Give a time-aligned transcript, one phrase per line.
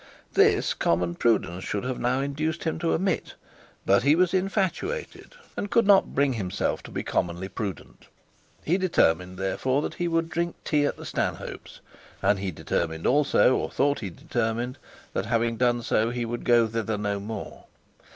[0.33, 3.35] This common prudence should have now induced him to omit,
[3.85, 8.07] but he was infatuated; and could not bring himself to be commonly prudent.
[8.63, 11.81] He determined therefore that he would drink tea at the Stanhope's;
[12.23, 14.79] and he determined also, or thought that he determined,
[15.13, 17.65] that having done so he would go thither no more.